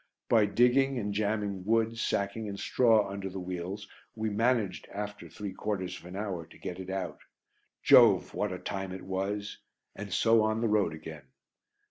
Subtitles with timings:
[0.29, 5.53] By digging, and jamming wood, sacking and straw under the wheels we managed, after three
[5.53, 7.19] quarters of an hour, to get it out.
[7.83, 8.33] Jove!
[8.33, 9.59] what a time it was!
[9.95, 11.25] And so on the road again.